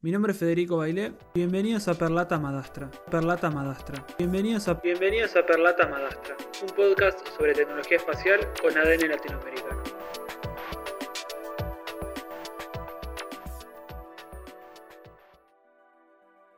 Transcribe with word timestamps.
Mi 0.00 0.12
nombre 0.12 0.30
es 0.30 0.38
Federico 0.38 0.76
Bailé. 0.76 1.12
Bienvenidos 1.34 1.88
a 1.88 1.94
Perlata 1.94 2.38
Madastra. 2.38 2.88
Perlata 3.10 3.50
Madastra. 3.50 4.06
Bienvenidos 4.16 4.68
a 4.68 4.74
Bienvenidos 4.74 5.34
a 5.34 5.44
Perlata 5.44 5.88
Madastra, 5.88 6.36
un 6.62 6.68
podcast 6.68 7.26
sobre 7.36 7.52
tecnología 7.52 7.96
espacial 7.96 8.38
con 8.62 8.78
ADN 8.78 9.08
latinoamericano. 9.08 9.82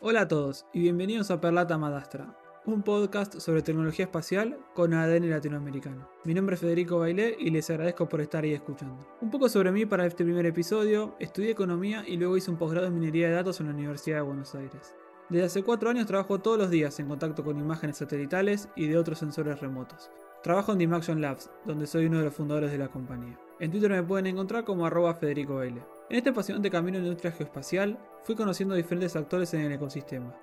Hola 0.00 0.20
a 0.20 0.28
todos 0.28 0.66
y 0.74 0.80
bienvenidos 0.80 1.30
a 1.30 1.40
Perlata 1.40 1.78
Madastra, 1.78 2.36
un 2.64 2.82
podcast 2.82 3.40
sobre 3.40 3.62
tecnología 3.62 4.04
espacial 4.04 4.56
con 4.72 4.94
ADN 4.94 5.28
latinoamericano. 5.28 6.08
Mi 6.24 6.32
nombre 6.32 6.54
es 6.54 6.60
Federico 6.60 7.00
Bailé 7.00 7.36
y 7.36 7.50
les 7.50 7.68
agradezco 7.70 8.08
por 8.08 8.20
estar 8.20 8.44
ahí 8.44 8.52
escuchando. 8.52 9.04
Un 9.20 9.30
poco 9.30 9.48
sobre 9.48 9.72
mí 9.72 9.84
para 9.84 10.06
este 10.06 10.22
primer 10.22 10.46
episodio, 10.46 11.16
estudié 11.18 11.50
economía 11.50 12.04
y 12.06 12.16
luego 12.16 12.36
hice 12.36 12.52
un 12.52 12.58
posgrado 12.58 12.86
en 12.86 12.94
minería 12.94 13.28
de 13.28 13.34
datos 13.34 13.58
en 13.58 13.66
la 13.66 13.74
Universidad 13.74 14.18
de 14.18 14.22
Buenos 14.22 14.54
Aires. 14.54 14.94
Desde 15.28 15.46
hace 15.46 15.62
cuatro 15.64 15.90
años 15.90 16.06
trabajo 16.06 16.40
todos 16.40 16.58
los 16.58 16.70
días 16.70 17.00
en 17.00 17.08
contacto 17.08 17.42
con 17.42 17.58
imágenes 17.58 17.96
satelitales 17.96 18.68
y 18.76 18.86
de 18.86 18.96
otros 18.96 19.18
sensores 19.18 19.60
remotos. 19.60 20.10
Trabajo 20.44 20.72
en 20.72 20.78
Dimaction 20.78 21.20
Labs, 21.20 21.50
donde 21.64 21.88
soy 21.88 22.06
uno 22.06 22.18
de 22.18 22.24
los 22.24 22.34
fundadores 22.34 22.70
de 22.70 22.78
la 22.78 22.88
compañía. 22.88 23.38
En 23.58 23.72
Twitter 23.72 23.90
me 23.90 24.02
pueden 24.04 24.26
encontrar 24.26 24.64
como 24.64 24.86
arroba 24.86 25.14
Federico 25.14 25.56
Baile. 25.56 25.82
En 26.10 26.16
este 26.16 26.30
apasionante 26.30 26.70
camino 26.70 26.98
en 26.98 27.04
industria 27.04 27.32
geoespacial, 27.32 27.98
fui 28.22 28.36
conociendo 28.36 28.74
diferentes 28.74 29.16
actores 29.16 29.52
en 29.54 29.62
el 29.62 29.72
ecosistema, 29.72 30.34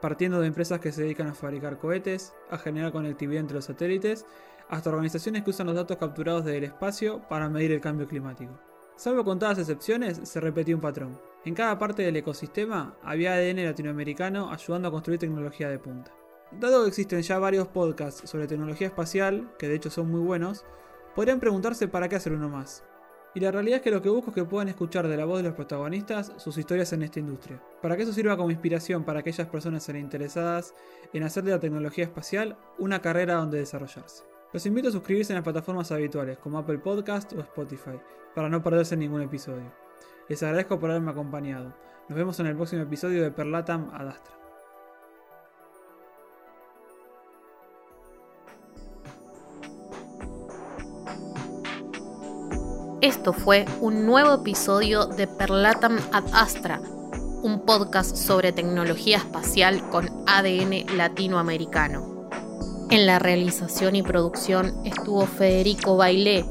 partiendo 0.00 0.40
de 0.40 0.46
empresas 0.46 0.80
que 0.80 0.92
se 0.92 1.02
dedican 1.02 1.28
a 1.28 1.34
fabricar 1.34 1.78
cohetes, 1.78 2.34
a 2.50 2.58
generar 2.58 2.92
conectividad 2.92 3.40
entre 3.40 3.56
los 3.56 3.64
satélites, 3.64 4.26
hasta 4.68 4.90
organizaciones 4.90 5.42
que 5.42 5.50
usan 5.50 5.66
los 5.66 5.76
datos 5.76 5.96
capturados 5.96 6.44
del 6.44 6.64
espacio 6.64 7.20
para 7.28 7.48
medir 7.48 7.72
el 7.72 7.80
cambio 7.80 8.06
climático. 8.06 8.58
Salvo 8.96 9.24
contadas 9.24 9.58
excepciones, 9.58 10.20
se 10.22 10.40
repetía 10.40 10.74
un 10.74 10.80
patrón. 10.80 11.20
En 11.44 11.54
cada 11.54 11.78
parte 11.78 12.02
del 12.02 12.16
ecosistema 12.16 12.96
había 13.02 13.34
ADN 13.34 13.64
latinoamericano 13.64 14.50
ayudando 14.50 14.88
a 14.88 14.90
construir 14.92 15.18
tecnología 15.18 15.68
de 15.68 15.78
punta. 15.78 16.12
Dado 16.52 16.82
que 16.82 16.88
existen 16.88 17.22
ya 17.22 17.38
varios 17.38 17.66
podcasts 17.66 18.30
sobre 18.30 18.46
tecnología 18.46 18.86
espacial, 18.86 19.52
que 19.58 19.68
de 19.68 19.74
hecho 19.74 19.90
son 19.90 20.10
muy 20.10 20.20
buenos, 20.20 20.64
podrían 21.14 21.40
preguntarse 21.40 21.88
para 21.88 22.08
qué 22.08 22.16
hacer 22.16 22.32
uno 22.32 22.48
más. 22.48 22.84
Y 23.34 23.40
la 23.40 23.50
realidad 23.50 23.78
es 23.78 23.82
que 23.82 23.90
lo 23.90 24.00
que 24.00 24.08
busco 24.08 24.30
es 24.30 24.34
que 24.34 24.44
puedan 24.44 24.68
escuchar 24.68 25.08
de 25.08 25.16
la 25.16 25.24
voz 25.24 25.38
de 25.38 25.48
los 25.48 25.54
protagonistas 25.54 26.32
sus 26.36 26.56
historias 26.56 26.92
en 26.92 27.02
esta 27.02 27.18
industria, 27.18 27.60
para 27.82 27.96
que 27.96 28.04
eso 28.04 28.12
sirva 28.12 28.36
como 28.36 28.52
inspiración 28.52 29.02
para 29.02 29.20
aquellas 29.20 29.48
personas 29.48 29.88
interesadas 29.88 30.72
en 31.12 31.24
hacer 31.24 31.42
de 31.42 31.50
la 31.50 31.58
tecnología 31.58 32.04
espacial 32.04 32.56
una 32.78 33.00
carrera 33.00 33.34
donde 33.34 33.58
desarrollarse. 33.58 34.22
Los 34.52 34.66
invito 34.66 34.88
a 34.88 34.92
suscribirse 34.92 35.32
en 35.32 35.38
las 35.38 35.44
plataformas 35.44 35.90
habituales 35.90 36.38
como 36.38 36.58
Apple 36.58 36.78
Podcast 36.78 37.32
o 37.32 37.40
Spotify, 37.40 37.98
para 38.36 38.48
no 38.48 38.62
perderse 38.62 38.96
ningún 38.96 39.22
episodio. 39.22 39.72
Les 40.28 40.40
agradezco 40.44 40.78
por 40.78 40.90
haberme 40.90 41.10
acompañado. 41.10 41.74
Nos 42.08 42.16
vemos 42.16 42.38
en 42.38 42.46
el 42.46 42.54
próximo 42.54 42.82
episodio 42.82 43.20
de 43.20 43.32
Perlatam 43.32 43.90
Adastra. 43.92 44.43
Esto 53.04 53.34
fue 53.34 53.66
un 53.82 54.06
nuevo 54.06 54.32
episodio 54.32 55.04
de 55.04 55.26
Perlatam 55.26 55.98
ad 56.10 56.24
Astra, 56.32 56.80
un 57.42 57.60
podcast 57.66 58.16
sobre 58.16 58.50
tecnología 58.50 59.18
espacial 59.18 59.90
con 59.90 60.08
ADN 60.26 60.96
latinoamericano. 60.96 62.30
En 62.88 63.04
la 63.04 63.18
realización 63.18 63.94
y 63.94 64.02
producción 64.02 64.72
estuvo 64.86 65.26
Federico 65.26 65.98
Bailé, 65.98 66.46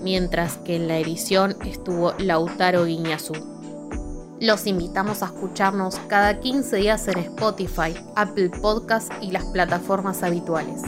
mientras 0.00 0.58
que 0.58 0.76
en 0.76 0.86
la 0.86 0.98
edición 0.98 1.56
estuvo 1.64 2.14
Lautaro 2.18 2.84
Guiñazú. 2.84 3.34
Los 4.40 4.68
invitamos 4.68 5.24
a 5.24 5.26
escucharnos 5.26 5.96
cada 6.06 6.38
15 6.38 6.76
días 6.76 7.08
en 7.08 7.18
Spotify, 7.18 7.92
Apple 8.14 8.50
Podcasts 8.62 9.10
y 9.20 9.32
las 9.32 9.46
plataformas 9.46 10.22
habituales. 10.22 10.80